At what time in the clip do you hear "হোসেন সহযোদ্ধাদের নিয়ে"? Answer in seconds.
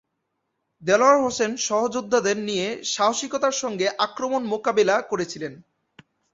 1.23-2.67